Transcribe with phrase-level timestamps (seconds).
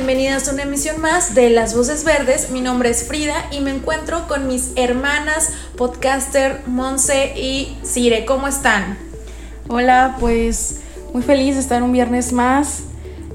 [0.00, 2.48] Bienvenidas a una emisión más de Las Voces Verdes.
[2.48, 8.24] Mi nombre es Frida y me encuentro con mis hermanas podcaster Monse y Cire.
[8.24, 8.96] ¿Cómo están?
[9.68, 10.80] Hola, pues
[11.12, 12.84] muy feliz de estar un viernes más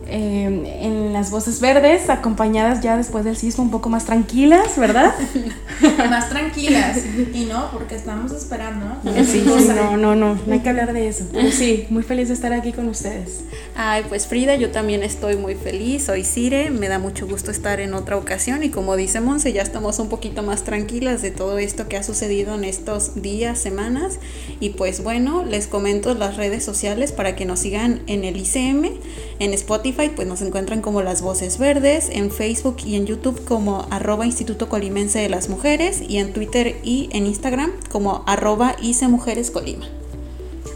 [0.08, 5.14] eh, en las voces verdes, acompañadas ya después del sismo un poco más tranquilas, ¿verdad?
[6.09, 7.00] más tranquilas.
[7.34, 8.86] Y no, porque estamos esperando.
[9.26, 11.26] Sí, no, no, no, no hay que hablar de eso.
[11.31, 13.44] Pero sí, muy feliz de estar aquí con ustedes.
[13.75, 17.80] Ay, pues Frida, yo también estoy muy feliz, soy Cire, me da mucho gusto estar
[17.80, 21.58] en otra ocasión y como dice Monse, ya estamos un poquito más tranquilas de todo
[21.58, 24.19] esto que ha sucedido en estos días, semanas.
[24.59, 28.90] Y pues bueno, les comento las redes sociales para que nos sigan en el ICM,
[29.39, 33.88] en Spotify pues nos encuentran como Las Voces Verdes, en Facebook y en YouTube como
[33.91, 39.08] arroba Instituto Colimense de las Mujeres y en Twitter y en Instagram como arroba ICE
[39.08, 39.86] Mujeres Colima.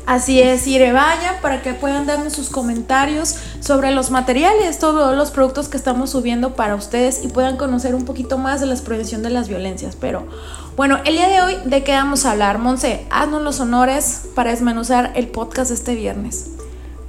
[0.10, 5.30] Así es, iré vaya para que puedan darnos sus comentarios sobre los materiales, todos los
[5.30, 9.22] productos que estamos subiendo para ustedes y puedan conocer un poquito más de la prevención
[9.22, 9.96] de las violencias.
[9.96, 10.28] Pero
[10.76, 12.58] bueno, el día de hoy, ¿de qué vamos a hablar?
[12.58, 16.54] Monse, haznos los honores para desmenuzar el podcast este viernes.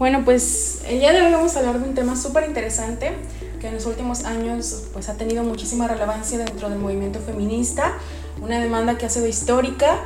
[0.01, 3.13] Bueno, pues el día de hoy vamos a hablar de un tema súper interesante
[3.61, 7.93] que en los últimos años pues, ha tenido muchísima relevancia dentro del movimiento feminista,
[8.41, 10.01] una demanda que ha sido histórica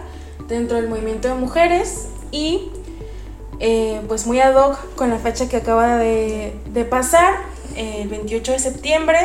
[0.49, 2.73] dentro del movimiento de mujeres y
[3.61, 6.57] eh, pues muy ad hoc con la fecha que acaba de,
[6.91, 7.35] pasar,
[7.77, 9.19] el 28 de septiembre,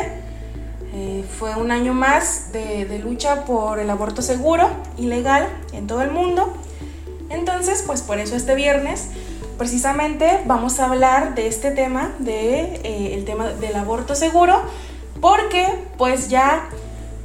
[0.94, 5.88] eh, fue un año más de, de lucha por el aborto seguro y legal en
[5.88, 6.52] todo el mundo.
[7.28, 9.08] Entonces, pues por eso este viernes
[9.60, 14.58] precisamente vamos a hablar de este tema, de, eh, el tema del aborto seguro,
[15.20, 15.66] porque
[15.98, 16.70] pues ya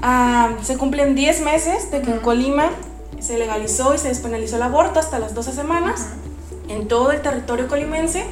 [0.01, 2.71] ah, se cumplen 10 meses de que en Colima
[3.19, 6.07] se legalizó y se despenalizó el aborto hasta las 12 semanas
[6.67, 8.25] en todo el territorio colimense.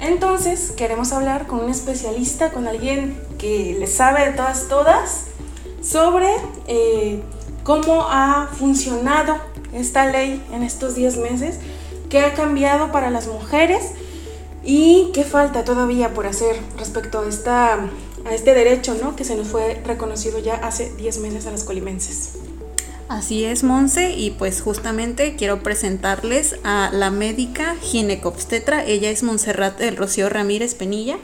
[0.00, 5.26] Entonces queremos hablar con un especialista, con alguien que le sabe de todas, todas,
[5.80, 6.34] sobre
[6.66, 7.22] eh,
[7.62, 9.36] cómo ha funcionado
[9.72, 11.60] esta ley en estos 10 meses
[12.14, 13.86] qué ha cambiado para las mujeres
[14.62, 17.74] y qué falta todavía por hacer respecto a, esta,
[18.24, 19.16] a este derecho ¿no?
[19.16, 22.34] que se nos fue reconocido ya hace 10 meses a las colimenses.
[23.08, 28.84] Así es, Monse, y pues justamente quiero presentarles a la médica ginecobstetra.
[28.84, 31.16] Ella es Montserrat del Rocío Ramírez Penilla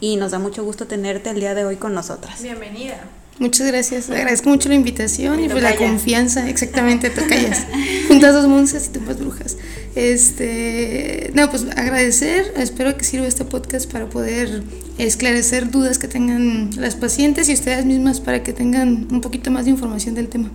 [0.00, 2.42] y nos da mucho gusto tenerte el día de hoy con nosotras.
[2.42, 3.04] Bienvenida.
[3.38, 7.66] Muchas gracias, agradezco mucho la invitación y pues la confianza, exactamente, tocayas,
[8.08, 9.58] juntas dos monces y tumbas brujas.
[9.98, 14.62] Este, no, pues agradecer, espero que sirva este podcast para poder
[14.96, 19.64] esclarecer dudas que tengan las pacientes y ustedes mismas para que tengan un poquito más
[19.64, 20.52] de información del tema.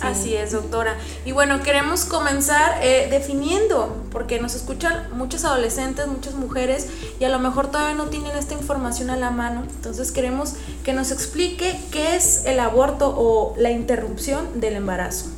[0.00, 0.96] Así es, doctora.
[1.24, 6.86] Y bueno, queremos comenzar eh, definiendo, porque nos escuchan muchos adolescentes, muchas mujeres,
[7.18, 9.64] y a lo mejor todavía no tienen esta información a la mano.
[9.74, 10.52] Entonces queremos
[10.84, 15.32] que nos explique qué es el aborto o la interrupción del embarazo.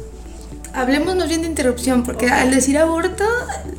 [0.75, 3.25] Hablemos más bien de interrupción, porque al decir aborto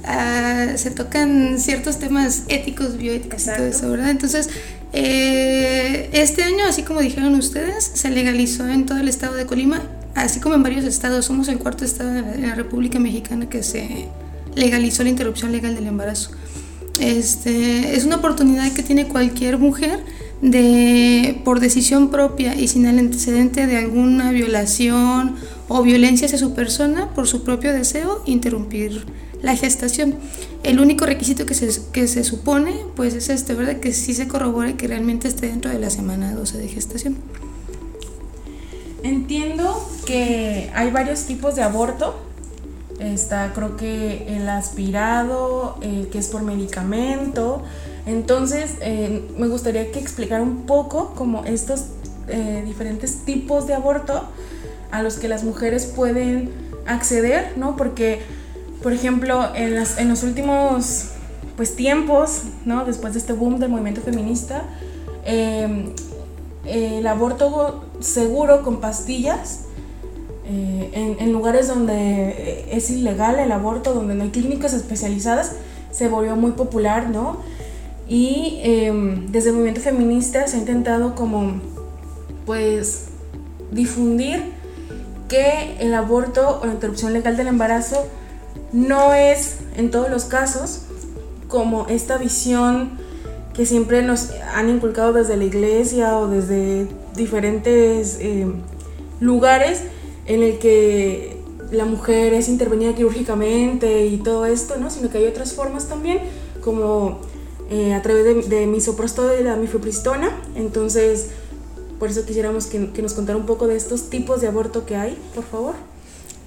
[0.05, 4.09] ah, se tocan ciertos temas éticos, bioéticos y todo eso, ¿verdad?
[4.09, 4.49] Entonces,
[4.93, 9.81] eh, este año, así como dijeron ustedes, se legalizó en todo el estado de Colima
[10.15, 14.07] así como en varios estados, somos el cuarto estado en la, República Mexicana que se
[14.55, 16.31] legalizó la interrupción legal del embarazo.
[16.99, 19.99] Este, es una oportunidad que tiene cualquier mujer
[20.41, 25.35] de, por decisión propia y sin el antecedente de alguna violación
[25.67, 29.05] o violencia hacia su persona, por su propio deseo, interrumpir
[29.41, 30.15] la gestación.
[30.63, 33.79] El único requisito que se, que se supone pues es este, ¿verdad?
[33.79, 37.17] Que sí se corrobore que realmente esté dentro de la semana 12 de gestación.
[39.03, 42.19] Entiendo que hay varios tipos de aborto.
[42.99, 47.63] Está creo que el aspirado, que es por medicamento.
[48.05, 51.85] Entonces eh, me gustaría que explicara un poco como estos
[52.27, 54.23] eh, diferentes tipos de aborto
[54.91, 56.51] a los que las mujeres pueden
[56.85, 57.75] acceder, ¿no?
[57.75, 58.21] Porque,
[58.81, 61.09] por ejemplo, en, los últimos
[61.55, 62.85] pues, tiempos, ¿no?
[62.85, 64.63] Después de este boom del movimiento feminista,
[65.25, 65.93] eh,
[66.65, 69.65] el aborto seguro con pastillas
[70.51, 75.53] eh, en, lugares donde es ilegal el aborto, donde no hay clínicas especializadas,
[75.91, 77.37] se volvió muy popular, ¿no?
[78.09, 81.61] Y em, desde el movimiento feminista se ha intentado como,
[82.45, 83.05] pues,
[83.71, 84.41] difundir
[85.27, 88.07] que el aborto o la interrupción legal del embarazo
[88.73, 90.81] no es en todos los casos
[91.47, 92.97] como esta visión
[93.53, 98.55] que siempre nos han inculcado desde la iglesia o desde diferentes em,
[99.19, 99.83] lugares
[100.25, 101.37] en el que
[101.71, 104.89] la mujer es intervenida quirúrgicamente y todo esto, ¿no?
[104.89, 106.19] Sino que hay otras formas también,
[106.61, 107.19] como
[107.69, 110.41] eh, a través de, de misoprostol y la mifepristona.
[110.55, 111.27] Entonces,
[111.99, 114.95] por eso quisiéramos que, que nos contara un poco de estos tipos de aborto que
[114.95, 115.75] hay, por favor.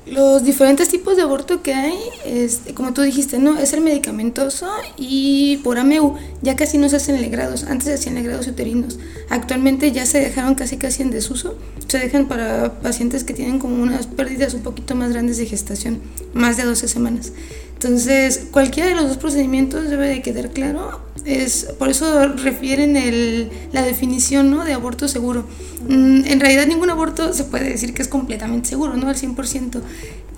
[0.05, 3.57] Los diferentes tipos de aborto que hay, es, como tú dijiste, ¿no?
[3.57, 7.63] Es el medicamentoso y por AMEU ya casi no se hacen legrados.
[7.65, 8.99] Antes se hacían legrados uterinos.
[9.29, 11.57] Actualmente ya se dejaron casi casi en desuso.
[11.87, 16.01] Se dejan para pacientes que tienen como unas pérdidas un poquito más grandes de gestación,
[16.35, 17.33] más de 12 semanas.
[17.75, 21.12] Entonces, cualquiera de los dos procedimientos debe de quedar claro.
[21.25, 24.65] Es, por eso refieren el, la definición ¿no?
[24.65, 25.45] de aborto seguro.
[25.89, 29.09] Mm, en realidad ningún aborto se puede decir que es completamente seguro, ¿no?
[29.09, 29.81] Al 100%.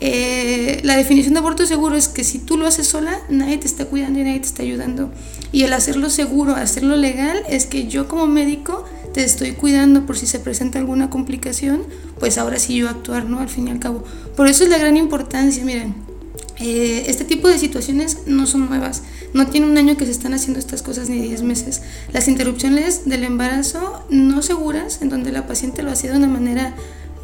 [0.01, 3.67] Eh, la definición de aborto seguro es que si tú lo haces sola, nadie te
[3.67, 5.11] está cuidando y nadie te está ayudando.
[5.53, 8.85] Y el hacerlo seguro, hacerlo legal, es que yo como médico
[9.15, 11.85] te estoy cuidando por si se presenta alguna complicación,
[12.19, 13.39] pues ahora sí yo actuar, ¿no?
[13.39, 14.05] Al fin y al cabo.
[14.37, 16.14] Por eso es la gran importancia, miren
[16.59, 19.03] eh, este tipo de situaciones no son nuevas.
[19.33, 21.83] No tiene un año que se están haciendo estas cosas ni 10 meses.
[22.13, 26.75] Las interrupciones del embarazo no seguras, en donde la paciente lo hacía de una manera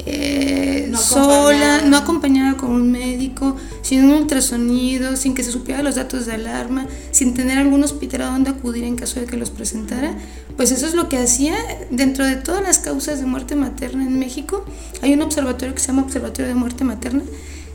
[0.07, 5.95] eh, sola, no acompañada con un médico, sin un ultrasonido, sin que se supiera los
[5.95, 9.51] datos de alarma, sin tener algún hospital a donde acudir en caso de que los
[9.51, 10.17] presentara,
[10.57, 11.55] pues eso es lo que hacía
[11.91, 14.65] dentro de todas las causas de muerte materna en México.
[15.03, 17.23] Hay un observatorio que se llama Observatorio de Muerte Materna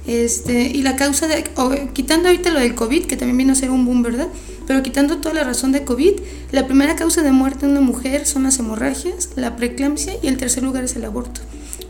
[0.07, 1.43] este, y la causa de,
[1.93, 4.27] quitando ahorita lo del COVID, que también vino a ser un boom, ¿verdad?
[4.67, 6.13] Pero quitando toda la razón de COVID,
[6.51, 10.37] la primera causa de muerte en una mujer son las hemorragias, la preeclampsia y el
[10.37, 11.41] tercer lugar es el aborto.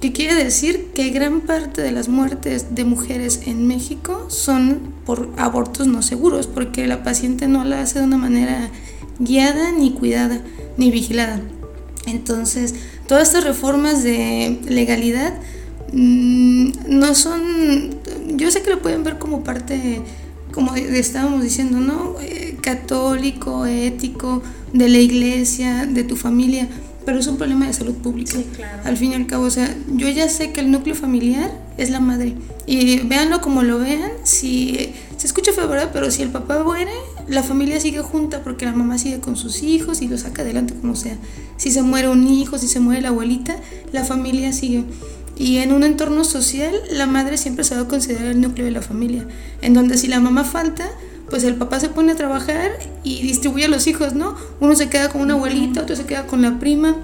[0.01, 5.29] Que quiere decir que gran parte de las muertes de mujeres en México son por
[5.37, 8.69] abortos no seguros, porque la paciente no la hace de una manera
[9.19, 10.41] guiada, ni cuidada,
[10.77, 11.41] ni vigilada.
[12.05, 12.75] Entonces,
[13.07, 15.33] todas estas reformas de legalidad
[15.95, 17.41] Mm, no son,
[18.35, 20.01] yo sé que lo pueden ver como parte,
[20.51, 22.15] como estábamos diciendo, ¿no?
[22.21, 24.43] Eh, católico, ético,
[24.73, 26.67] de la iglesia, de tu familia,
[27.05, 28.37] pero es un problema de salud pública.
[28.83, 31.89] Al fin y al cabo, o sea, yo ya sé que el núcleo familiar es
[31.89, 32.35] la madre.
[32.65, 35.91] Y véanlo como lo vean, si se escucha feo, ¿verdad?
[35.93, 36.91] Pero si el papá muere,
[37.29, 40.73] la familia sigue junta porque la mamá sigue con sus hijos y lo saca adelante
[40.73, 41.15] como sea.
[41.57, 43.55] Si se muere un hijo, si se muere la abuelita,
[43.93, 44.83] la familia sigue.
[45.37, 48.71] Y en un entorno social, la madre siempre se va a considerar el núcleo de
[48.71, 49.25] la familia,
[49.61, 50.89] en donde si la mamá falta,
[51.29, 52.71] pues el papá se pone a trabajar
[53.03, 54.35] y distribuye a los hijos, ¿no?
[54.59, 56.95] Uno se queda con una abuelita, otro se queda con la prima,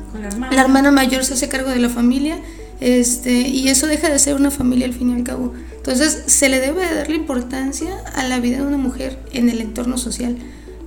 [0.52, 0.92] la hermana.
[0.92, 2.40] mayor se hace cargo de la familia,
[2.80, 5.54] este, y eso deja de ser una familia al fin y al cabo.
[5.76, 9.60] Entonces, se le debe de darle importancia a la vida de una mujer en el
[9.60, 10.38] entorno social,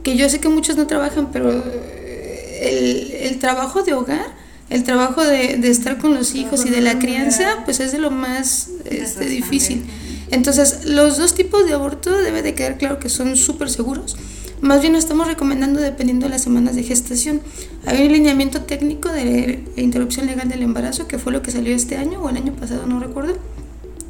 [0.02, 5.22] que yo sé que muchos no trabajan, pero el, el trabajo de hogar el trabajo
[5.22, 8.68] de, de, estar con los hijos y de la crianza, pues es de lo más
[8.84, 9.84] este, difícil.
[10.30, 14.16] Entonces, los dos tipos de aborto debe de quedar claro que son súper seguros.
[14.60, 17.42] Más bien lo estamos recomendando dependiendo de las semanas de gestación.
[17.84, 21.96] Hay un lineamiento técnico de interrupción legal del embarazo, que fue lo que salió este
[21.96, 23.36] año o el año pasado, no recuerdo.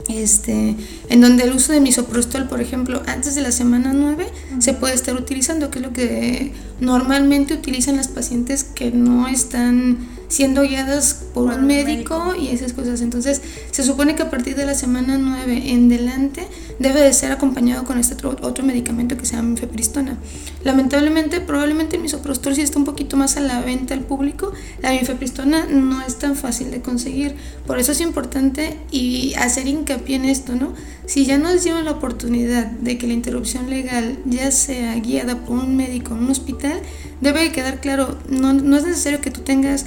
[0.08, 0.76] Este,
[1.08, 4.26] en donde el uso de misoprostol, por ejemplo, antes de la semana 9
[4.58, 10.06] se puede estar utilizando, que es lo que normalmente utilizan las pacientes que no están
[10.35, 13.00] siendo guiadas por un médico, y esas cosas.
[13.03, 16.49] Entonces, se supone que a partir de la semana 9 en delante
[16.81, 20.17] debe de ser acompañado con este otro, otro medicamento que se llama mifepristona.
[20.64, 24.53] Lamentablemente, probablemente el misoprostol sí está un poquito más a la venta al público.
[24.83, 27.37] La mifepristona no es tan fácil de conseguir.
[27.64, 30.73] Por eso es importante y hacer hincapié en esto, ¿no?
[31.07, 35.59] Si ya nos dieron la oportunidad de que la interrupción legal ya sea guiada por
[35.59, 36.81] un médico en un hospital,
[37.21, 39.87] debe quedar claro, no, no es necesario que tú tengas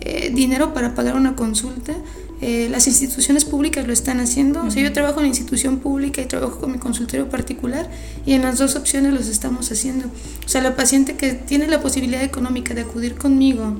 [0.00, 1.94] eh, dinero para pagar una consulta.
[2.40, 4.62] Eh, las instituciones públicas lo están haciendo.
[4.64, 7.90] O sea, yo trabajo en la institución pública y trabajo con mi consultorio particular
[8.24, 10.06] y en las dos opciones los estamos haciendo.
[10.44, 13.76] O sea, la paciente que tiene la posibilidad económica de acudir conmigo,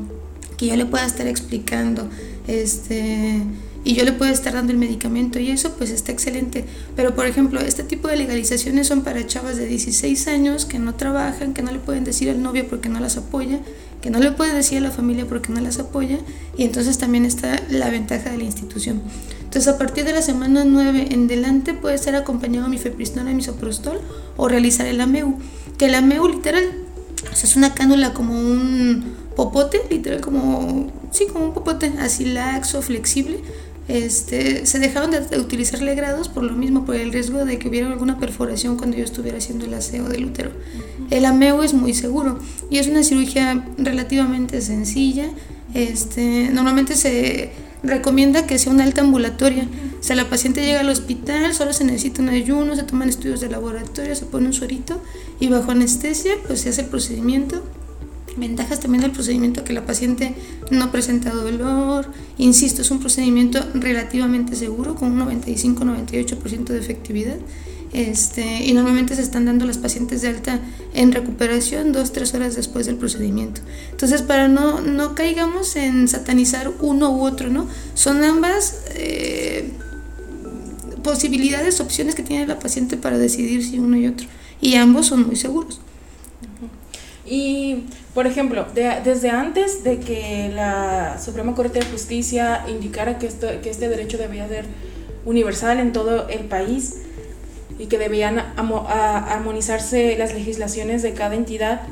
[0.56, 2.08] que yo le pueda estar explicando,
[2.48, 3.42] este
[3.84, 6.64] y yo le puedo estar dando el medicamento y eso pues está excelente.
[6.96, 10.94] Pero por ejemplo, este tipo de legalizaciones son para chavas de 16 años que no
[10.94, 13.60] trabajan, que no le pueden decir al novio porque no las apoya,
[14.00, 16.18] que no le pueden decir a la familia porque no las apoya
[16.56, 19.02] y entonces también está la ventaja de la institución.
[19.40, 23.34] Entonces, a partir de la semana 9 en delante puede ser acompañado de mifepristol y
[23.34, 24.00] misoprostol
[24.36, 25.38] o realizar el AMEU,
[25.78, 26.64] que el AMEU literal
[27.32, 33.40] es una cánula como un popote, literal como sí, como un popote así laxo, flexible.
[33.88, 37.90] Este, se dejaron de, utilizar legrados por lo mismo, por el riesgo de que hubiera
[37.90, 40.50] alguna perforación cuando yo estuviera haciendo el aseo del útero.
[41.10, 42.38] El ameo es muy seguro
[42.70, 45.30] y es una cirugía relativamente sencilla.
[45.72, 47.50] Este, normalmente se
[47.82, 49.66] recomienda que sea una alta ambulatoria.
[49.98, 53.40] O sea, la paciente llega al hospital, solo se necesita un ayuno, se toman estudios
[53.40, 55.00] de laboratorio, se pone un suerito
[55.40, 57.62] y bajo anestesia pues se hace el procedimiento
[58.38, 60.34] Ventajas también del procedimiento que la paciente
[60.70, 62.10] no presenta dolor.
[62.38, 67.36] Insisto, es un procedimiento relativamente seguro con un 95-98% de efectividad.
[67.92, 70.60] Este, y normalmente se están dando las pacientes de alta
[70.92, 73.62] en recuperación dos, tres horas después del procedimiento.
[73.90, 77.66] Entonces, para no, no caigamos en satanizar uno u otro, ¿no?
[77.94, 79.70] Son ambas eh,
[81.02, 84.26] posibilidades, opciones que tiene la paciente para decidir si uno y otro.
[84.60, 85.80] Y ambos son muy seguros.
[87.24, 87.84] Y,
[88.18, 94.18] por ejemplo, desde antes de que la Suprema Corte de Justicia indicara que, este derecho
[94.18, 94.64] debía ser
[95.24, 97.02] universal en todo el país
[97.78, 101.82] y que debían armonizarse las legislaciones de cada entidad,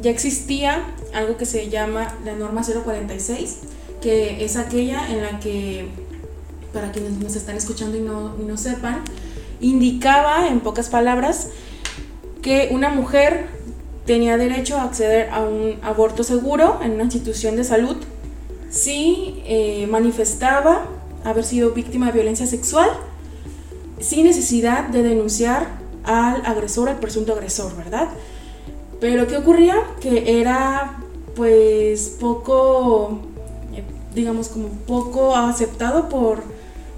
[0.00, 3.58] ya existía algo que se llama la norma 046,
[4.00, 5.88] que es aquella en la que,
[6.72, 9.02] para quienes nos están escuchando y no sepan,
[9.60, 11.50] indicaba en pocas palabras
[12.40, 13.55] que una mujer
[14.06, 17.96] tenía derecho a acceder a un aborto seguro en una institución de salud
[18.70, 20.86] si eh, manifestaba
[21.24, 22.90] haber sido víctima de violencia sexual
[24.00, 25.66] sin necesidad de denunciar
[26.04, 28.08] al agresor, al presunto agresor, ¿verdad?
[29.00, 29.76] Pero ¿qué ocurría?
[30.00, 30.98] Que era
[31.34, 33.20] pues poco,
[33.74, 33.82] eh,
[34.14, 36.42] digamos como poco aceptado por,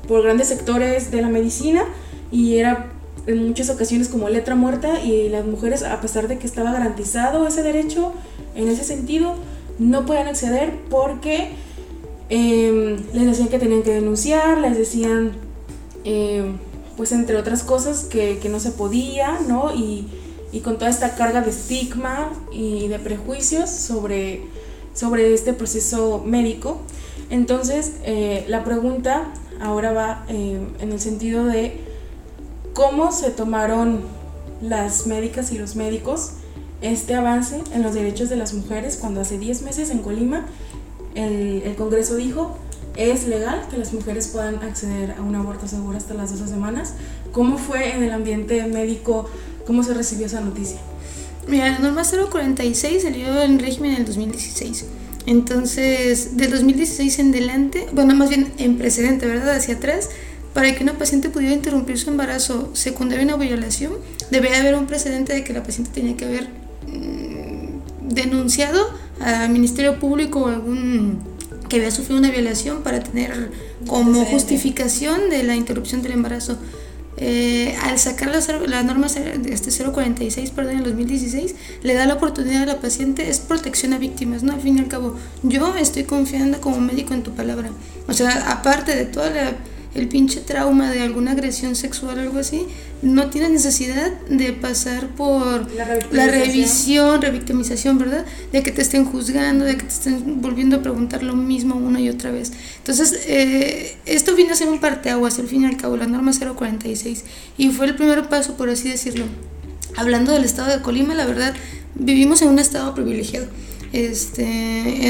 [0.07, 1.85] por grandes sectores de la medicina
[2.31, 2.93] y era
[3.29, 7.47] en muchas ocasiones como letra muerta y las mujeres, a pesar de que estaba garantizado
[7.47, 8.15] ese derecho
[8.55, 9.35] en ese sentido,
[9.79, 11.51] no podían acceder porque
[12.31, 15.33] em, les decían que tenían que denunciar, les decían,
[16.05, 16.57] em,
[16.97, 19.75] pues entre otras cosas, que, no se podía, ¿no?
[19.75, 20.07] Y,
[20.65, 24.41] con toda esta carga de estigma y de prejuicios sobre,
[24.93, 26.79] sobre este proceso médico.
[27.31, 31.88] Entonces, eh, la pregunta ahora va em, en el sentido de
[32.79, 34.03] cómo se tomaron
[34.63, 36.35] las médicas y los médicos
[36.81, 40.47] este avance en los derechos de las mujeres cuando hace 10 meses en Colima
[41.17, 42.57] el, Congreso dijo
[42.95, 46.95] es legal que las mujeres puedan acceder a un aborto seguro hasta las 12 semanas.
[47.33, 49.29] ¿Cómo fue en el ambiente médico?
[49.67, 50.79] ¿Cómo se recibió esa noticia?
[51.47, 54.85] Mira, la norma 046 salió en régimen en el 2016.
[55.27, 59.55] Entonces, de 2016 en delante, bueno, más bien en precedente, ¿verdad?
[59.55, 60.11] Hacia atrás,
[60.59, 63.93] para que una paciente pudiera interrumpir su embarazo secundario a una violación,
[64.33, 66.49] debería haber un precedente de que la paciente tenía que haber
[66.89, 68.85] mm, denunciado
[69.21, 71.21] al Ministerio Público o algún
[71.69, 73.53] que había sufrido una violación para tener
[73.87, 76.59] como justificación de la interrupción del embarazo.
[77.19, 82.65] Eh, al sacar la, la norma este 046 perdón, en 2016, le da la oportunidad
[82.65, 84.55] a la paciente, es protección a víctimas, ¿no?
[84.55, 87.71] Al fin y al cabo, yo estoy confiando como médico en tu palabra.
[88.09, 89.53] O sea, aparte de toda la
[89.95, 92.67] el pinche trauma de alguna agresión sexual o algo así,
[93.03, 98.25] no tiene necesidad de pasar por la, revisión, revictimización, ¿verdad?
[98.53, 102.01] De que te estén juzgando, de que te estén volviendo a preguntar lo mismo una
[102.01, 102.53] y otra vez.
[102.79, 106.33] Entonces, eh, esto viene a ser un parteaguas, al fin y al cabo, la norma
[106.33, 107.25] 046,
[107.57, 109.25] y fue el primer paso, por así decirlo.
[109.97, 111.55] Hablando del estado de Colima, la verdad,
[111.95, 113.47] vivimos en un estado privilegiado
[113.93, 114.45] este,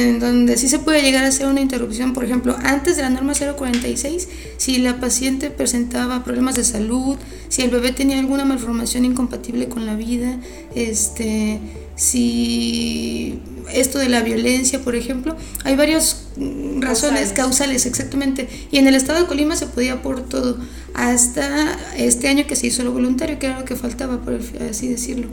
[0.09, 3.11] en donde sí se puede llegar a hacer una interrupción, por ejemplo, antes de la
[3.11, 7.17] norma 046, si la paciente presentaba problemas de salud,
[7.49, 10.39] si el bebé tenía alguna malformación incompatible con la vida,
[10.75, 11.61] este,
[11.97, 13.41] si
[13.73, 16.29] esto de la violencia, por ejemplo, hay varias
[16.79, 17.87] razones causales.
[17.87, 18.49] exactamente.
[18.71, 20.59] Y en el estado de Colima se podía por todo,
[20.95, 24.39] hasta este año que se hizo lo voluntario, que era lo que faltaba, por
[24.71, 25.29] así decirlo.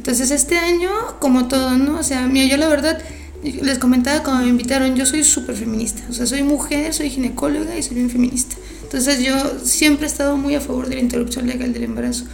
[0.00, 0.88] Entonces este año,
[1.18, 1.98] como todo, ¿no?
[1.98, 3.02] O sea, mira, yo la verdad,
[3.42, 6.02] les comentaba cuando me invitaron, yo soy súper feminista.
[6.08, 8.56] O sea, soy mujer, soy ginecóloga y soy bien feminista.
[8.82, 12.24] Entonces yo siempre he estado muy a favor de la interrupción legal del embarazo.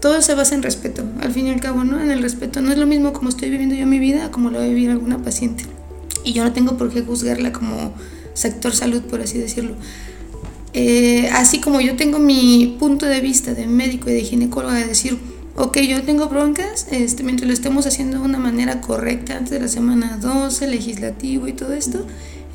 [0.00, 2.00] Todo se basa en respeto, al fin y al cabo, ¿no?
[2.00, 2.60] En el respeto.
[2.60, 4.90] No es lo mismo como estoy viviendo yo mi vida como lo va a vivir
[4.90, 5.66] alguna paciente.
[6.24, 7.94] Y yo no tengo por qué juzgarla como
[8.34, 9.76] sector salud, por así decirlo.
[10.72, 14.86] Eh, así como yo tengo mi punto de vista de médico y de ginecóloga de
[14.86, 15.29] decir,
[15.60, 19.60] ok, yo tengo broncas, este, mientras lo estemos haciendo de una manera correcta antes de
[19.60, 22.06] la semana 12, legislativo y todo esto.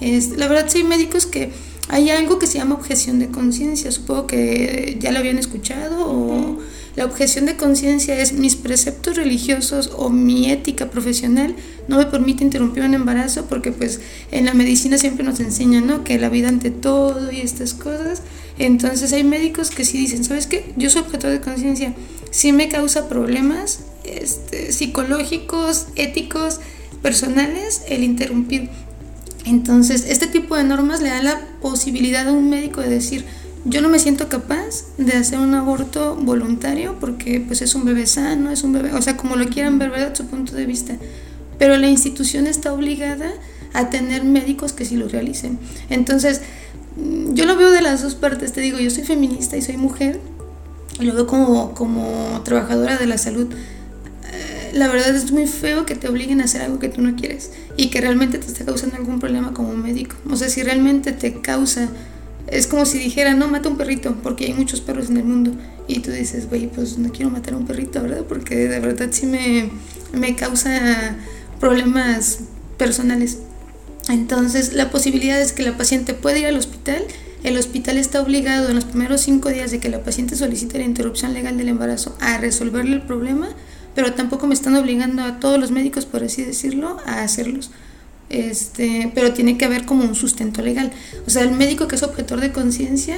[0.02, 1.52] Este, la verdad, sí hay médicos que
[1.88, 6.58] hay algo que se llama objeción de conciencia, supongo que ya lo habían escuchado o
[6.96, 11.56] la objeción de conciencia es mis preceptos religiosos o mi ética profesional
[11.88, 14.00] no me permite interrumpir un embarazo porque pues
[14.32, 16.04] en la medicina siempre nos enseñan, ¿no?
[16.04, 18.22] Que la vida ante todo y estas cosas.
[18.58, 20.72] Entonces hay médicos que sí dicen, ¿sabes qué?
[20.78, 21.94] Yo soy objetor de conciencia,
[22.36, 26.60] sí me causa problemas este, psicológicos, éticos,
[27.02, 28.70] personales el interrumpir.
[29.46, 33.24] Entonces, este tipo de normas le da la posibilidad a un médico de decir,
[33.64, 38.06] yo no me siento capaz de hacer un aborto voluntario porque pues es un bebé
[38.06, 40.14] sano, es un bebé, o sea, como lo quieran ver, ¿verdad?
[40.14, 40.98] Su punto de vista.
[41.58, 43.32] Pero la institución está obligada
[43.72, 45.58] a tener médicos que sí lo realicen.
[45.90, 46.42] Entonces,
[47.34, 50.20] yo lo veo de las dos partes, te digo, yo soy feminista y soy mujer,
[51.00, 53.54] lo veo como, como trabajadora de la salud.
[54.32, 57.16] Eh, la verdad es muy feo que te obliguen a hacer algo que tú no
[57.16, 60.16] quieres y que realmente te está causando algún problema como médico.
[60.30, 61.90] O sea, si realmente te causa
[62.48, 65.52] es como si dijera, no, mata un perrito, porque hay muchos perros en el mundo.
[65.88, 68.24] Y tú dices, güey, pues no quiero matar a un perrito, ¿verdad?
[68.28, 69.72] Porque de verdad sí me,
[70.14, 71.16] me causa
[71.60, 72.40] problemas
[72.78, 73.40] personales.
[74.10, 77.04] Entonces, la posibilidad es que la paciente pueda ir al hospital.
[77.46, 80.84] El hospital está obligado en los primeros cinco días de que la paciente solicite la
[80.86, 83.50] interrupción legal del embarazo a resolverle el problema,
[83.94, 87.70] pero tampoco me están obligando a todos los médicos, por así decirlo, a hacerlos
[88.30, 90.92] este, pero tiene que haber como un sustento legal.
[91.28, 93.18] O sea, el médico que es objetor de conciencia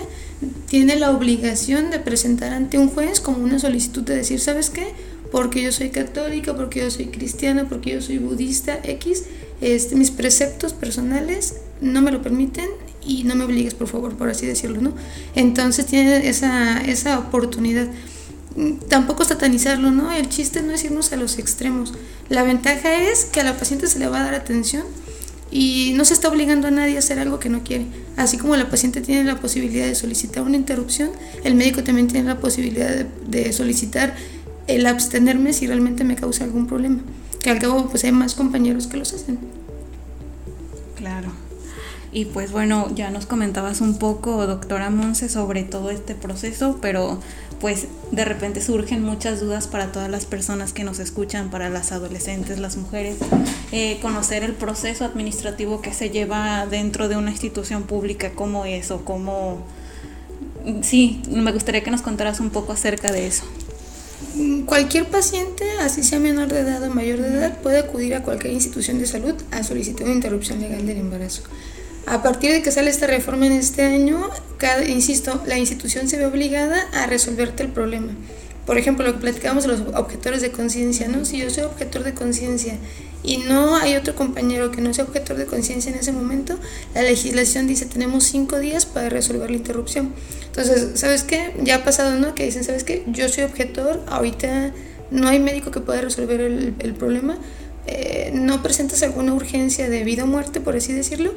[0.67, 4.87] tiene la obligación de presentar ante un juez como una solicitud de decir, ¿sabes qué?
[5.31, 9.23] Porque yo soy católica, porque yo soy cristiana, porque yo soy budista, X,
[9.61, 12.67] este, mis preceptos personales no me lo permiten
[13.07, 14.93] y no me obligues, por favor, por así decirlo, ¿no?
[15.35, 17.87] Entonces tiene esa, esa oportunidad
[18.87, 20.11] tampoco satanizarlo, ¿no?
[20.11, 21.93] El chiste no es irnos a los extremos.
[22.29, 24.83] La ventaja es que a la paciente se le va a dar atención
[25.51, 27.85] y no se está obligando a nadie a hacer algo que no quiere.
[28.15, 31.11] Así como la paciente tiene la posibilidad de solicitar una interrupción,
[31.43, 34.15] el médico también tiene la posibilidad de, solicitar
[34.67, 36.99] el abstenerme si realmente me causa algún problema.
[37.41, 39.37] Que al cabo pues hay más compañeros que los hacen.
[40.95, 41.46] Claro.
[42.17, 47.19] Y pues bueno, ya nos comentabas un poco, doctora Monse, sobre todo este proceso, pero
[47.61, 51.91] pues de repente surgen muchas dudas para todas las personas que nos escuchan, para las
[51.91, 53.17] adolescentes, las mujeres,
[53.71, 58.89] eh, conocer el proceso administrativo que se lleva dentro de una institución pública, cómo es
[58.89, 59.59] o cómo...
[60.81, 63.43] Sí, me gustaría que nos contaras un poco acerca de eso.
[64.65, 68.53] Cualquier paciente, así sea menor de edad o mayor de edad, puede acudir a cualquier
[68.53, 71.43] institución de salud a solicitar una interrupción legal del embarazo.
[72.07, 76.15] A partir de que sale esta reforma en este año, cada, insisto, la institución se
[76.15, 78.13] ve obligada a resolverte el problema.
[78.65, 81.25] Por ejemplo, lo que platicábamos de los objetores de conciencia, ¿no?
[81.25, 82.77] Si yo soy objetor de conciencia
[83.23, 86.57] y no hay otro compañero que no sea objetor de conciencia en ese momento,
[86.95, 90.13] la legislación dice tenemos cinco días para resolver la interrupción.
[90.45, 91.55] Entonces, ¿sabes qué?
[91.61, 92.35] Ya ha pasado, ¿no?
[92.35, 93.03] Que dicen, ¿sabes qué?
[93.07, 94.71] Yo soy objetor, ahorita
[95.11, 97.37] no hay médico que pueda resolver el, el problema,
[97.85, 101.33] eh, no presentas alguna urgencia de vida o muerte, por así decirlo,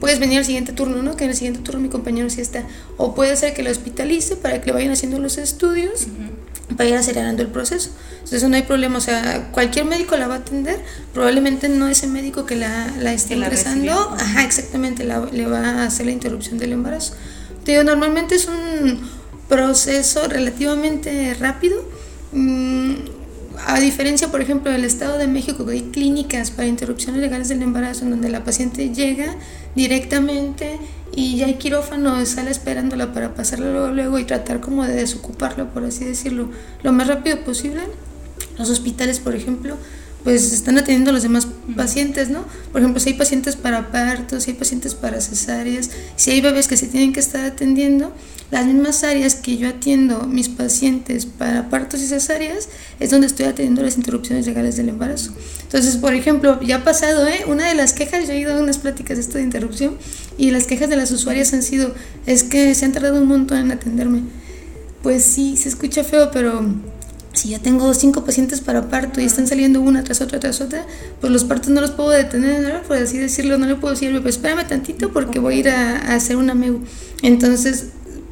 [0.00, 1.16] puedes venir al siguiente turno, ¿no?
[1.16, 2.64] Que en el siguiente turno mi compañero sí está.
[2.96, 6.06] O puede ser que lo hospitalice para que le vayan haciendo los estudios
[6.76, 7.90] para ir acelerando el proceso.
[8.14, 10.78] Entonces no hay problema, o sea, cualquier médico la va a atender,
[11.12, 16.06] probablemente no ese médico que la, la esté ingresando, ajá, exactamente, le va a hacer
[16.06, 17.14] la interrupción del embarazo.
[17.64, 19.00] Te digo, normalmente es un
[19.48, 21.82] proceso relativamente rápido.
[22.32, 22.94] Mm,
[23.66, 27.62] a diferencia, por ejemplo, del Estado de México, que hay clínicas para interrupciones legales del
[27.62, 29.34] embarazo en donde la paciente llega
[29.74, 30.78] directamente
[31.14, 35.70] y ya hay quirófano, sale esperándola para pasarla luego, luego y tratar como de desocuparla,
[35.70, 36.50] por así decirlo,
[36.82, 37.82] lo más rápido posible.
[38.58, 39.76] Los hospitales, por ejemplo,
[40.24, 42.44] pues están atendiendo a los demás pacientes, ¿no?
[42.72, 46.68] Por ejemplo, si hay pacientes para partos, si hay pacientes para cesáreas, si hay bebés
[46.68, 48.12] que se tienen que estar atendiendo,
[48.50, 53.46] las mismas áreas que yo atiendo mis pacientes para partos y cesáreas es donde estoy
[53.46, 55.32] atendiendo las interrupciones legales del embarazo.
[55.62, 57.44] Entonces, por ejemplo, ya ha pasado, ¿eh?
[57.46, 59.96] Una de las quejas, yo he ido a unas pláticas de esto de interrupción
[60.36, 61.94] y las quejas de las usuarias han sido,
[62.26, 64.22] es que se han tardado un montón en atenderme.
[65.02, 66.62] Pues sí, se escucha feo, pero
[67.32, 70.84] si ya tengo cinco pacientes para parto y están saliendo una tras otra tras otra,
[71.20, 74.36] pues los partos no los puedo detener, por así decirlo, no le puedo decir, pues
[74.36, 76.80] espérame tantito porque voy a ir a, a hacer una MEU.
[77.22, 77.86] Entonces,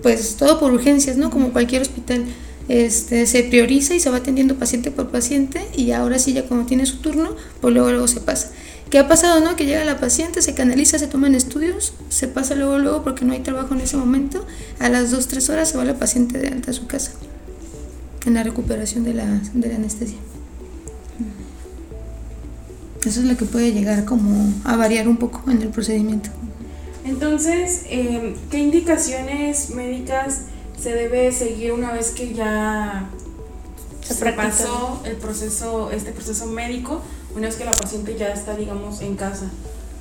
[0.08, 1.30] pues todo por urgencias, ¿no?
[1.30, 2.24] Como cualquier hospital.
[2.68, 6.66] Este, se prioriza y se va atendiendo paciente por paciente y ahora sí ya cuando
[6.66, 8.50] tiene su turno, pues luego, luego se pasa.
[8.88, 9.54] ¿Qué ha pasado, no?
[9.54, 13.34] Que llega la paciente, se canaliza, se toman estudios, se pasa luego, luego porque no
[13.34, 14.46] hay trabajo en ese momento,
[14.78, 17.12] a las 2, 3 horas se va la paciente de alta a su casa
[18.24, 20.18] en la recuperación de la, de la anestesia.
[23.04, 26.30] Eso es lo que puede llegar como a variar un poco en el procedimiento.
[27.08, 30.42] Entonces, eh, ¿qué indicaciones médicas
[30.78, 33.08] se debe seguir una vez que ya
[34.02, 37.00] se, pasó el proceso, este proceso médico,
[37.34, 39.46] una vez que la paciente ya está, digamos, en casa,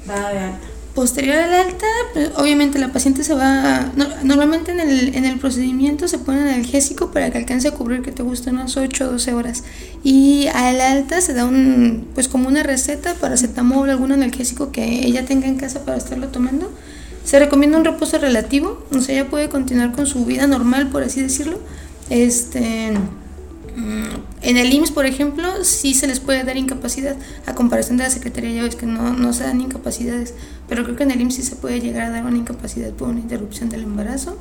[0.06, 0.67] dada de alta?
[0.93, 3.89] Posterior al alta, pues, obviamente la paciente se va,
[4.24, 8.12] normalmente en el, en el procedimiento se pone analgésico para que alcance a cubrir que
[8.12, 9.63] te gusten unas 8 o 12 horas.
[10.04, 15.06] Y al alta se da un, pues como una receta para acetamol, algún analgésico que
[15.06, 16.70] ella tenga en casa para estarlo tomando.
[17.27, 21.03] Se recomienda un reposo relativo, o sea, ella puede continuar con su vida normal, por
[21.03, 21.59] así decirlo.
[22.09, 22.93] Este
[23.77, 24.07] Mm,
[24.41, 28.09] en el IMSS, por ejemplo, sí se les puede dar incapacidad, a comparación de la
[28.09, 30.33] Secretaría, ya ves que no, no se dan incapacidades,
[30.67, 33.09] pero creo que en el IMSS sí se puede llegar a dar una incapacidad por
[33.09, 34.35] una interrupción del embarazo.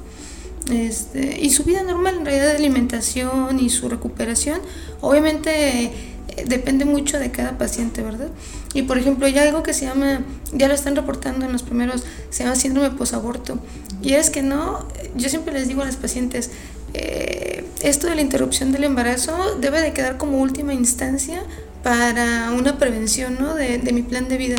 [0.73, 4.59] Este, y su vida normal, en realidad, de alimentación y su recuperación,
[5.03, 6.16] obviamente
[6.47, 8.29] depende mucho de cada paciente, ¿verdad?
[8.75, 12.05] Y por ejemplo, ya algo que se llama, ya lo están reportando en los primeros,
[12.31, 13.59] se llama síndrome posaborto.
[14.03, 14.87] Y es que no,
[15.17, 16.51] yo siempre les digo a las pacientes,
[16.95, 21.43] eh, esto de la interrupción del embarazo debe de quedar como última instancia
[21.83, 23.55] para una prevención ¿no?
[23.55, 24.57] de, de mi plan de vida.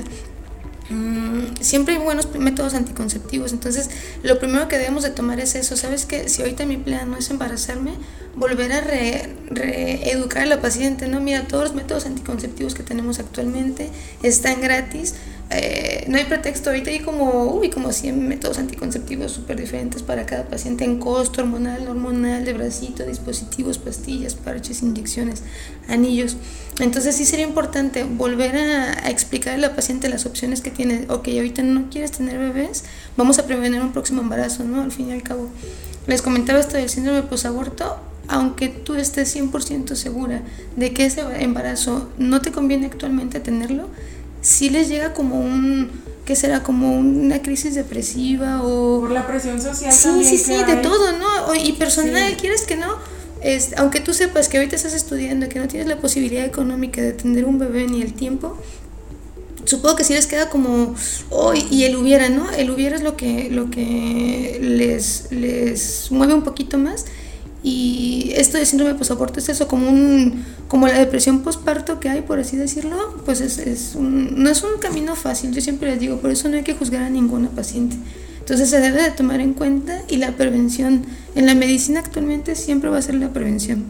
[0.90, 3.90] Mm, siempre hay buenos métodos anticonceptivos, entonces
[4.24, 7.18] lo primero que debemos de tomar es eso, ¿sabes que Si ahorita mi plan no
[7.18, 7.92] es embarazarme,
[8.38, 11.20] volver a reeducar a la paciente, ¿no?
[11.20, 13.90] Mira, todos los métodos anticonceptivos que tenemos actualmente
[14.22, 15.16] están gratis,
[15.50, 20.26] eh, no hay pretexto, ahorita hay como, uy, como 100 métodos anticonceptivos súper diferentes para
[20.26, 25.44] cada paciente en costo, hormonal, hormonal, de bracito, dispositivos, pastillas, parches, inyecciones,
[25.88, 26.36] anillos.
[26.80, 31.06] Entonces sí sería importante volver a, explicarle a la paciente las opciones que tiene.
[31.10, 32.84] Ok, ahorita no quieres tener bebés,
[33.16, 34.82] vamos a prevenir un próximo embarazo, ¿no?
[34.82, 35.50] Al fin y al cabo.
[36.08, 40.42] Les comentaba esto del síndrome posaborto, aunque tú estés 100% segura
[40.76, 43.88] de que ese embarazo no te conviene actualmente tenerlo,
[44.42, 45.90] si les llega como un,
[46.26, 46.64] ¿qué será?
[46.64, 49.02] Como una crisis depresiva o...
[49.02, 49.92] Por la presión social.
[49.92, 51.56] Sí, sí, sí, de todo, ¿no?
[51.56, 52.96] y personal, ¿quieres que no?
[53.42, 57.14] Es, aunque tú sepas que ahorita estás estudiando, que no tienes la posibilidad económica de
[57.14, 58.58] tener un bebé ni el tiempo,
[59.66, 60.96] supongo que sí les queda como
[61.30, 62.50] hoy y el hubiera, ¿no?
[62.52, 67.06] El hubiera es lo que, lo que les, les mueve un poquito más
[67.64, 72.10] y esto de síndrome de posaborto es eso, como, un, como la depresión postparto que
[72.10, 75.92] hay, por así decirlo, pues es, es un, no es un camino fácil, yo siempre
[75.92, 77.98] les digo, por eso no hay que juzgar a ninguna paciente.
[78.40, 82.90] Entonces se debe de tomar en cuenta y la prevención, en la medicina actualmente siempre
[82.90, 83.86] va a ser la prevención.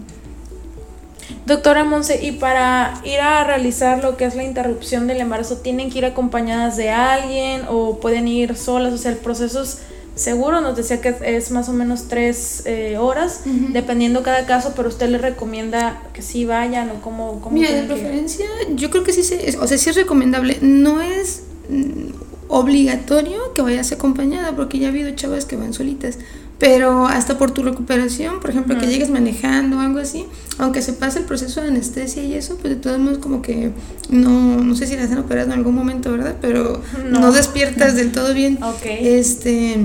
[1.45, 5.89] Doctora Monse, y para ir a realizar lo que es la interrupción del embarazo, ¿tienen
[5.89, 8.93] que ir acompañadas de alguien o pueden ir solas?
[8.93, 9.79] O sea, el proceso es
[10.17, 14.89] seguro, nos decía que es más o menos tres eh, horas, dependiendo cada caso, pero
[14.89, 17.39] usted le recomienda que sí vayan o cómo...
[17.41, 19.21] cómo Mira, de preferencia, yo creo que sí,
[19.59, 20.57] o sea, sí es recomendable.
[20.61, 22.11] No es mm,
[22.49, 26.17] obligatorio que vayas acompañada, porque ya ha habido chavas que van solitas.
[26.59, 30.25] Pero hasta por tu recuperación, por ejemplo, que llegues manejando o algo así,
[30.57, 33.71] aunque se pase el proceso de anestesia y eso, pues de todos modos como que
[34.09, 36.35] no, no sé si las han operado en algún momento, ¿verdad?
[36.41, 38.57] Pero no, despiertas del todo bien.
[38.83, 39.77] Este,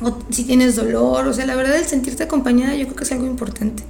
[0.00, 3.12] o si tienes dolor, o sea, la verdad el sentirte acompañada yo creo que es
[3.12, 3.82] algo importante.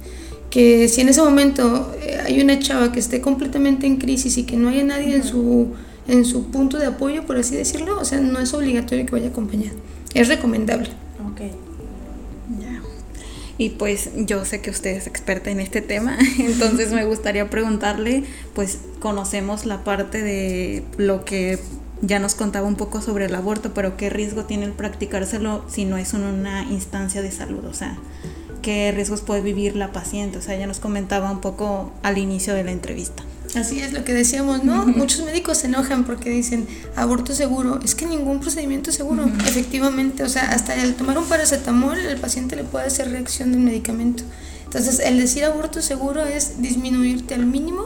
[0.49, 4.43] Que si en ese momento eh, hay una chava que esté completamente en crisis y
[4.43, 5.73] que no haya nadie en su
[6.07, 9.29] en su punto de apoyo, por así decirlo, o sea, no es obligatorio que vaya
[9.29, 9.75] acompañada.
[10.15, 10.89] Es recomendable.
[11.31, 11.41] Ok.
[12.59, 12.81] Ya.
[13.59, 18.23] Y pues yo sé que usted es experta en este tema, entonces me gustaría preguntarle,
[18.55, 21.59] pues conocemos la parte de lo que
[22.01, 25.85] ya nos contaba un poco sobre el aborto, pero qué riesgo tiene el practicárselo si
[25.85, 27.97] no es en una instancia de salud, o sea,
[28.61, 32.53] qué riesgos puede vivir la paciente, o sea, ya nos comentaba un poco al inicio
[32.53, 33.23] de la entrevista.
[33.55, 34.85] Así es lo que decíamos, ¿no?
[34.85, 37.79] Muchos médicos se enojan porque dicen aborto seguro.
[37.83, 40.21] Es que ningún procedimiento es seguro, efectivamente.
[40.21, 44.23] O sea, hasta el tomar un paracetamol, el paciente le puede hacer reacción del medicamento.
[44.65, 47.85] Entonces, el decir aborto seguro es disminuirte al mínimo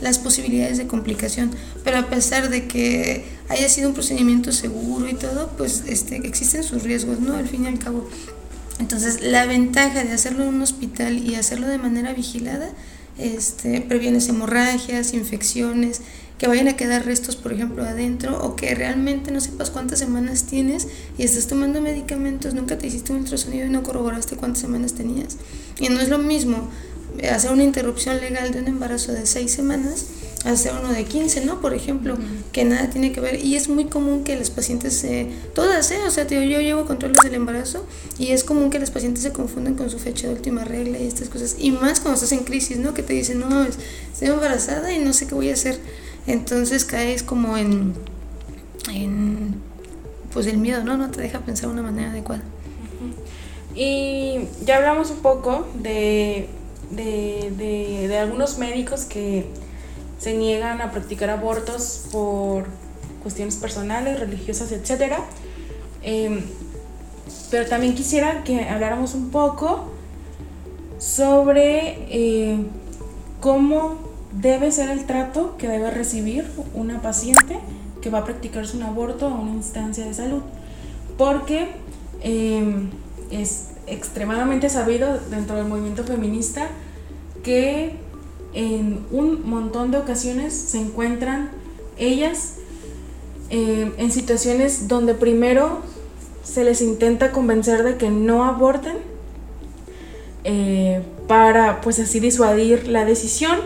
[0.00, 1.50] las posibilidades de complicación.
[1.84, 6.62] Pero a pesar de que haya sido un procedimiento seguro y todo, pues este, existen
[6.62, 7.34] sus riesgos, ¿no?
[7.34, 8.08] Al fin y al cabo.
[8.78, 12.70] Entonces, la ventaja de hacerlo en un hospital y hacerlo de manera vigilada,
[13.18, 16.00] este, previenes hemorragias, infecciones,
[16.40, 20.44] que vayan a quedar restos, por ejemplo, adentro, o que realmente no sepas cuántas semanas
[20.44, 24.94] tienes y estás tomando medicamentos, nunca te hiciste un ultrasonido y no corroboraste cuántas semanas
[24.94, 25.36] tenías.
[25.78, 26.70] Y no es lo mismo
[27.30, 30.06] hacer una interrupción legal de un embarazo de seis semanas
[30.44, 31.60] hacer uno de 15, ¿no?
[31.60, 32.16] Por ejemplo,
[32.52, 33.44] que nada tiene que ver.
[33.44, 35.30] Y es muy común que las pacientes se...
[35.54, 35.98] Todas, ¿eh?
[36.06, 37.84] O sea, yo llevo controles del embarazo
[38.18, 41.06] y es común que las pacientes se confunden con su fecha de última regla y
[41.06, 41.56] estas cosas.
[41.58, 42.94] Y más cuando estás en crisis, ¿no?
[42.94, 45.78] Que te dicen, no, estoy embarazada y no sé qué voy a hacer.
[46.26, 47.94] Entonces caes como en...
[48.92, 49.54] en
[50.32, 50.96] pues el miedo, ¿no?
[50.96, 52.42] No te deja pensar de una manera adecuada.
[53.74, 56.48] Y ya hablamos un poco de,
[56.90, 59.46] de, de, algunos médicos que
[60.18, 62.66] se niegan a practicar abortos por
[63.22, 65.14] cuestiones personales, religiosas, etc.
[66.02, 66.42] Em,
[67.50, 69.90] pero también quisiera que habláramos un poco
[70.98, 72.58] sobre eh,
[73.40, 73.98] cómo
[74.32, 77.58] debe ser el trato que debe recibir una paciente
[78.00, 80.42] que va a practicarse un aborto a una instancia de salud.
[81.16, 81.68] Porque
[82.22, 82.90] em,
[83.30, 86.68] es extremadamente sabido dentro del movimiento feminista
[87.42, 87.96] que
[88.52, 91.50] en un montón de ocasiones se encuentran
[91.98, 92.54] ellas
[93.50, 95.80] em, en situaciones donde primero
[96.42, 98.96] se les intenta convencer de que no aborten
[100.44, 103.58] eh, para pues así disuadir la decisión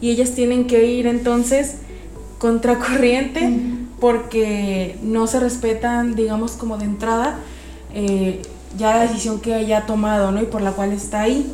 [0.00, 1.76] y ellas tienen que ir entonces
[2.38, 3.52] contracorriente
[4.00, 7.38] porque no se respetan digamos como de entrada
[7.94, 8.42] eh,
[8.76, 10.42] ya la decisión que haya tomado ¿no?
[10.42, 11.50] y por la cual está ahí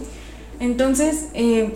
[0.60, 1.74] entonces eh,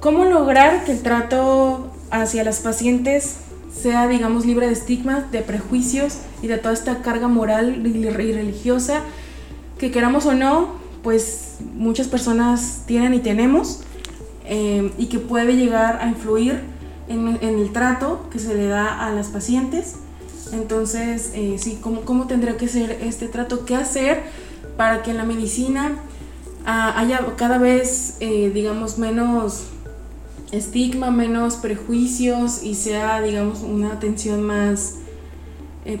[0.00, 3.36] cómo lograr que el trato hacia las pacientes
[3.74, 9.00] sea digamos libre de estigmas de prejuicios y de toda esta carga moral y religiosa
[9.78, 13.80] que queramos o no pues muchas personas tienen y tenemos
[14.44, 16.60] eh, y que puede llegar a influir
[17.08, 19.96] en, el trato que se le da a las pacientes.
[20.52, 23.64] Entonces, eh, sí, ¿cómo, ¿cómo, tendría que ser este trato?
[23.64, 24.22] ¿Qué hacer
[24.76, 25.96] para que en la medicina
[26.66, 29.64] ah, haya cada vez, eh, digamos, menos
[30.50, 34.96] estigma, menos prejuicios y sea, digamos, una atención más,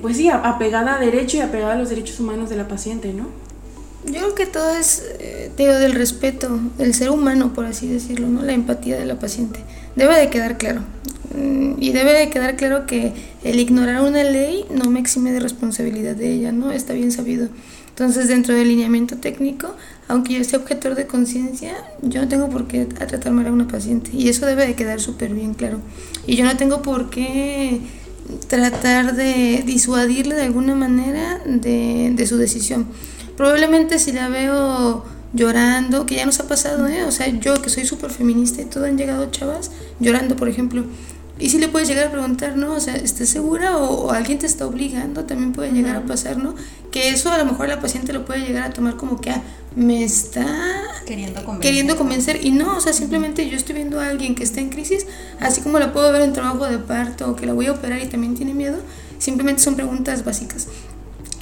[0.02, 3.26] pues sí, apegada a derecho y apegada a los derechos humanos de la paciente, ¿no?
[4.04, 8.42] Yo creo que todo es, eh, del respeto, el ser humano, por así decirlo, ¿no?
[8.42, 9.60] La empatía de la paciente.
[9.94, 10.80] Debe de quedar claro.
[11.34, 13.12] Mm, y debe de quedar claro que
[13.44, 16.72] el ignorar una ley no me exime de responsabilidad de ella, ¿no?
[16.72, 17.48] Está bien sabido.
[17.92, 19.74] Entonces, dentro del lineamiento técnico,
[20.08, 23.68] aunque yo sea objetor de conciencia, yo no tengo por qué tratar mal a una
[23.68, 24.10] paciente.
[24.14, 25.78] Y eso debe de quedar súper bien claro.
[26.26, 27.80] Y yo no tengo por qué
[28.48, 32.86] tratar de disuadirle de alguna manera de, de su decisión.
[33.36, 37.04] Probablemente si la veo llorando, que ya nos ha pasado, ¿eh?
[37.04, 40.84] O sea, yo que soy súper feminista y todo, han llegado chavas llorando, por ejemplo.
[41.42, 42.74] Y si le puedes llegar a preguntar, ¿no?
[42.74, 45.24] O sea, ¿estás segura o, alguien te está obligando?
[45.24, 46.54] También puede llegar a pasar, ¿no?
[46.92, 49.42] Que eso a lo mejor la paciente lo puede llegar a tomar como que ah,
[49.74, 50.46] me está
[51.04, 51.68] queriendo convencer.
[51.68, 52.44] queriendo convencer.
[52.44, 55.04] Y no, o sea, simplemente yo estoy viendo a alguien que está en crisis,
[55.40, 58.00] así como la puedo ver en trabajo de parto o que la voy a operar
[58.00, 58.76] y también tiene miedo.
[59.18, 60.68] Simplemente son preguntas básicas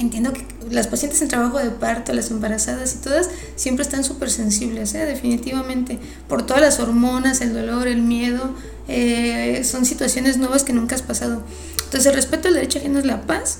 [0.00, 4.30] entiendo que las pacientes en trabajo de parto, las embarazadas y todas, siempre están súper
[4.30, 5.04] sensibles, ¿eh?
[5.04, 8.54] definitivamente, por todas las hormonas, el dolor, el miedo,
[8.88, 11.42] eh, son situaciones nuevas que nunca has pasado.
[11.84, 13.58] Entonces, respeto al derecho ajeno es la paz.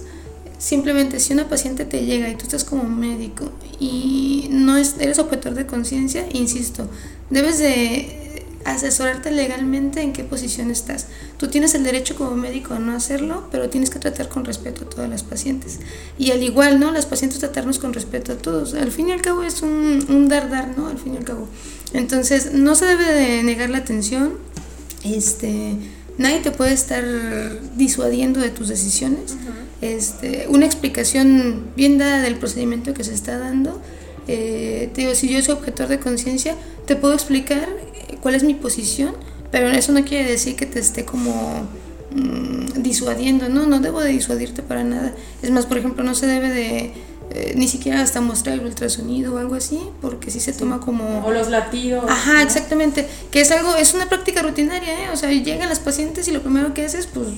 [0.59, 5.55] Simplemente si una paciente te llega y tú estás como médico y no eres objetor
[5.55, 6.87] de conciencia, insisto,
[7.31, 8.20] debes de
[8.65, 11.07] asesorarte legalmente en qué posición estás.
[11.39, 14.85] Tú tienes el derecho como médico a no hacerlo, pero tienes que tratar con respeto
[14.85, 15.79] a todas las pacientes.
[16.19, 16.91] Y al igual, ¿no?
[16.91, 18.75] Las pacientes tratarnos con respeto a todos.
[18.75, 20.89] Al fin y al cabo es un, un dar, dar, ¿no?
[20.89, 21.49] Al fin y al cabo.
[21.93, 24.35] Entonces, no se debe de negar la atención.
[25.03, 25.77] Este,
[26.19, 27.05] nadie te puede estar
[27.77, 29.37] disuadiendo de tus decisiones.
[29.81, 33.81] Este, una explicación bien dada del procedimiento que se está dando.
[34.29, 36.55] Eh, te digo, si yo soy objetor de conciencia,
[36.87, 37.69] te puedo explicar
[38.21, 39.15] cuál es mi posición,
[39.51, 41.69] pero eso no quiere decir que te esté como
[42.15, 45.15] mm, disuadiendo, no, no debo de disuadirte para nada.
[45.43, 46.93] Es más, por ejemplo, no se debe de
[47.33, 51.25] eh, ni siquiera hasta mostrar el ultrasonido o algo así, porque sí se toma como...
[51.25, 52.05] O los latidos.
[52.09, 55.11] Ajá, exactamente, que es algo, es una práctica rutinaria, ¿eh?
[55.13, 57.29] O sea, llegan las pacientes y lo primero que haces, pues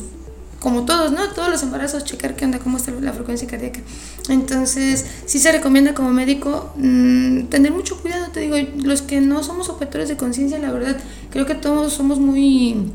[0.63, 1.29] como todos, ¿no?
[1.31, 3.81] Todos los embarazos, checar qué onda, cómo está la frecuencia cardíaca.
[4.29, 9.43] Entonces, sí se recomienda como médico mm, tener mucho cuidado, te digo, los que no
[9.43, 10.97] somos objetores de conciencia, la verdad,
[11.31, 12.93] creo que todos somos muy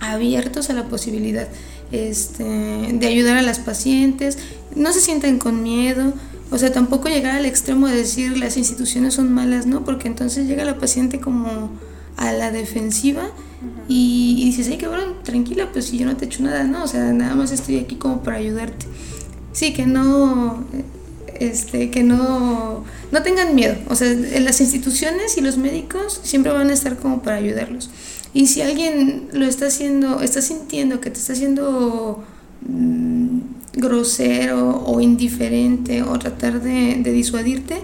[0.00, 1.46] abiertos a la posibilidad
[1.92, 4.38] este, de ayudar a las pacientes,
[4.74, 6.14] no se sienten con miedo,
[6.50, 9.84] o sea, tampoco llegar al extremo de decir las instituciones son malas, ¿no?
[9.84, 11.70] Porque entonces llega la paciente como
[12.16, 13.30] a la defensiva
[13.88, 16.86] y, dices, ay, cabrón, tranquila, pues si yo no te he hecho nada, no, o
[16.86, 18.86] sea, nada más estoy aquí como para ayudarte.
[19.52, 20.64] Sí, que no,
[21.38, 26.52] este, que no, no tengan miedo, o sea, en las instituciones y los médicos siempre
[26.52, 27.90] van a estar como para ayudarlos.
[28.34, 32.24] Y si alguien lo está haciendo, está sintiendo que te está haciendo
[32.66, 33.38] mm,
[33.74, 37.76] grosero o indiferente o tratar de, de disuadirte,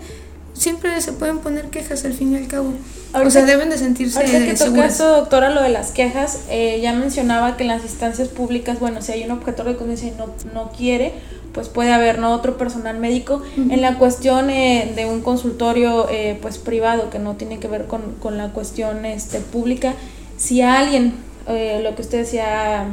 [0.55, 2.73] siempre se pueden poner quejas al fin y al cabo
[3.15, 6.81] o sea, deben de sentirse ahorita que toca eso, doctora, lo de las quejas, eh,
[6.83, 10.13] ya mencionaba que en las instancias públicas, bueno, si hay un objetor de conciencia y
[10.13, 11.15] no, no quiere,
[11.53, 13.43] pues puede haber no otro personal médico.
[13.57, 17.87] En la cuestión eh, de un consultorio eh, pues privado que no tiene que ver
[17.87, 19.95] con, con la cuestión este pública
[20.37, 21.15] si alguien
[21.49, 22.87] eh, lo que usted decía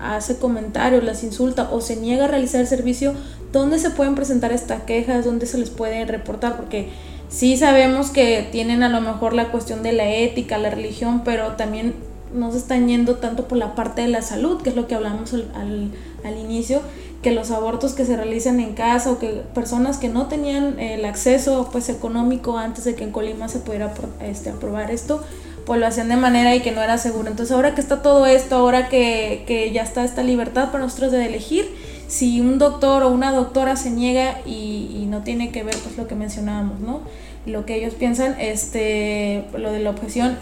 [0.00, 3.14] hace comentarios las insulta o se niega a realizar el servicio
[3.52, 6.88] dónde se pueden presentar estas quejas dónde se les puede reportar porque
[7.32, 11.52] sí sabemos que tienen a lo mejor la cuestión de la ética la religión pero
[11.52, 11.94] también
[12.32, 14.94] no se están yendo tanto por la parte de la salud que es lo que
[14.94, 15.90] hablamos al, al,
[16.24, 16.80] al inicio
[17.22, 21.04] que los abortos que se realicen en casa o que personas que no tenían el
[21.04, 25.22] acceso pues económico antes de que en Colima se pudiera este, aprobar esto,
[25.64, 27.28] pues lo hacían de manera y que no era seguro.
[27.28, 31.12] Entonces ahora que está todo esto, ahora que, que ya está esta libertad para nosotros
[31.12, 31.70] de elegir,
[32.12, 35.96] si un doctor o una doctora se niega y, y no tiene que ver pues
[35.96, 37.00] lo que mencionábamos, ¿no?
[37.46, 40.36] Lo que ellos piensan, este, lo de la objeción,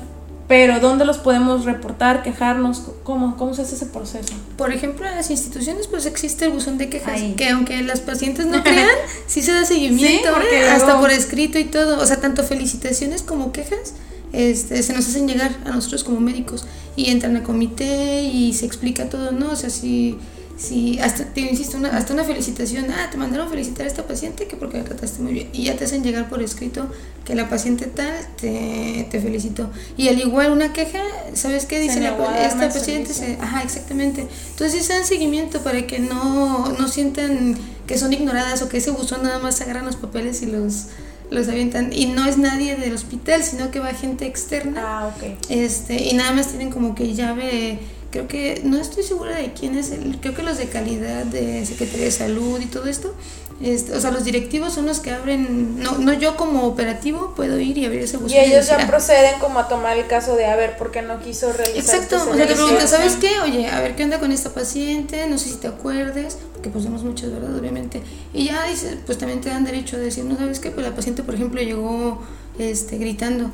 [0.49, 2.83] pero ¿dónde los podemos reportar, quejarnos?
[3.05, 4.35] ¿Cómo, cómo se hace ese proceso?
[4.57, 7.35] Por ejemplo, en las instituciones pues existe el buzón de quejas, Ahí.
[7.37, 8.89] que aunque las pacientes no crean,
[9.29, 10.57] sí se da seguimiento, ¿Sí?
[10.57, 11.03] hasta luego...
[11.03, 13.95] por escrito y todo, o sea, tanto felicitaciones como quejas.
[14.33, 18.67] Este, se nos hacen llegar a nosotros como médicos y entran a comité y se
[18.67, 19.53] explica todo, ¿no?
[19.53, 20.19] O sea, si
[20.61, 22.85] Sí, hasta te insisto, una, hasta una felicitación.
[22.91, 25.49] Ah, te mandaron felicitar a esta paciente que porque la trataste muy bien.
[25.55, 26.87] Y ya te hacen llegar por escrito
[27.25, 29.71] que la paciente tal te, te felicitó.
[29.97, 31.01] Y al igual una queja,
[31.33, 31.81] ¿sabes qué?
[31.81, 32.11] Dice la,
[32.47, 34.27] esta paciente se, Ajá, exactamente.
[34.51, 38.91] Entonces se dan seguimiento para que no, no sientan que son ignoradas o que ese
[38.91, 40.89] buzón nada más agarran los papeles y los
[41.31, 45.39] los avientan y no es nadie del hospital sino que va gente externa ah, okay.
[45.49, 47.79] este y nada más tienen como que llave
[48.11, 51.65] creo que no estoy segura de quién es el, creo que los de calidad de
[51.65, 53.15] Secretaría de Salud y todo esto,
[53.63, 57.61] este, o sea, los directivos son los que abren, no, no yo como operativo puedo
[57.61, 58.37] ir y abrir ese buzón.
[58.37, 61.21] Y ellos ya proceden como a tomar el caso de, a ver, ¿por qué no
[61.21, 63.39] quiso realizar Exacto, este o sea, te preguntan, ¿sabes qué?
[63.41, 65.27] Oye, a ver, ¿qué onda con esta paciente?
[65.29, 67.55] No sé si te acuerdes, porque pues vemos muchas, ¿verdad?
[67.55, 68.01] Obviamente.
[68.33, 70.71] Y ya dices, pues también te dan derecho a decir, ¿no sabes qué?
[70.71, 72.23] Pues la paciente, por ejemplo, llegó
[72.59, 73.51] este, gritando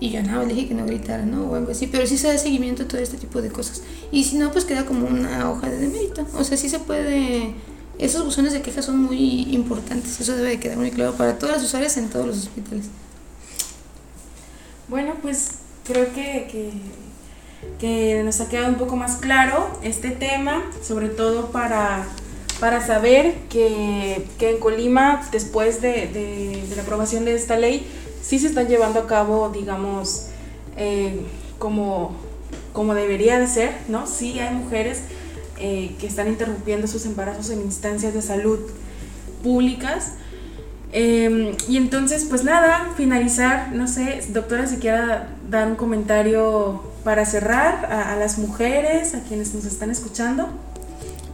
[0.00, 1.50] y yo nada, le dije que no gritara, ¿no?
[1.50, 3.82] O algo así, pero sí se da seguimiento a todo este tipo de cosas.
[4.10, 6.26] Y si no, pues queda como una hoja de demérito.
[6.34, 7.54] O sea, sí se puede...
[7.98, 11.56] Esos buzones de quejas son muy importantes, eso debe de quedar muy claro para todas
[11.56, 12.86] las usuarias en todos los hospitales.
[14.88, 15.50] Bueno, pues
[15.84, 16.72] creo que,
[17.78, 22.06] que, nos ha quedado un poco más claro este tema, sobre todo para
[22.58, 27.86] para saber que, que, en Colima, después de, de, de, la aprobación de esta ley,
[28.22, 30.26] sí se están llevando a cabo, digamos,
[30.76, 31.20] eh,
[31.58, 32.16] como,
[32.72, 34.06] como debería de ser, ¿no?
[34.06, 35.02] Sí hay mujeres
[35.58, 38.58] eh, que están interrumpiendo sus embarazos en instancias de salud
[39.42, 40.14] públicas.
[40.92, 47.24] Eh, y entonces, pues nada, finalizar, no sé, doctora, si quiera dar un comentario para
[47.24, 50.48] cerrar a las mujeres, a quienes nos están escuchando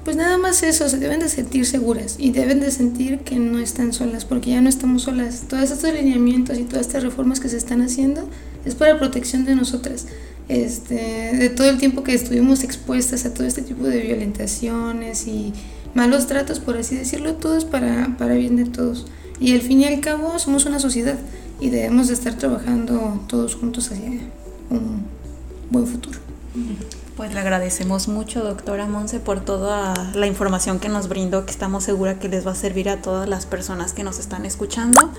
[0.07, 3.59] pues nada más eso, se deben de sentir seguras y deben de sentir que no
[3.59, 5.47] están solas, porque ya no estamos solas.
[5.49, 8.29] Todos estos lineamientos y todas estas reformas que se están haciendo
[8.65, 10.07] es para protección de nosotras.
[10.49, 10.95] Este,
[11.37, 15.53] de todo el tiempo que estuvimos expuestas a todo este tipo de violentaciones y
[15.93, 19.07] malos tratos, por así decirlo, todo es para, para bien de todos.
[19.41, 21.19] Y al fin y al cabo somos una sociedad
[21.61, 24.21] y debemos de estar trabajando todos juntos hacia
[24.71, 25.03] un
[25.69, 26.21] buen futuro.
[27.17, 31.83] Pues le agradecemos mucho, doctora Monse, por toda la información que nos brindó, que estamos
[31.83, 35.11] segura que les va a servir a todas las personas que nos están escuchando.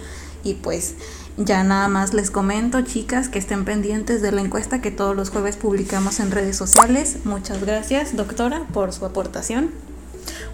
[0.43, 0.93] Y pues
[1.37, 5.31] ya nada más les comento, chicas, que estén pendientes de la encuesta que todos los
[5.31, 7.17] jueves publicamos en redes sociales.
[7.23, 9.71] Muchas gracias, doctora, por su aportación.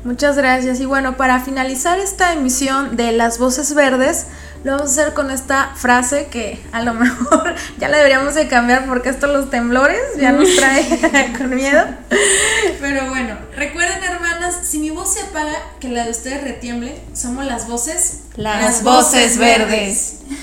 [0.06, 0.80] Muchas gracias.
[0.80, 4.28] Y bueno, para finalizar esta emisión de Las Voces Verdes,
[4.64, 8.48] lo vamos a hacer con esta frase que a lo mejor ya la deberíamos de
[8.48, 11.86] cambiar porque esto los temblores ya nos trae con miedo.
[12.80, 17.46] Pero bueno, recuerden hermanas, si mi voz se apaga, que la de ustedes retiemble, somos
[17.46, 18.22] las voces.
[18.36, 19.70] Las, las voces verdes.
[19.70, 20.43] verdes.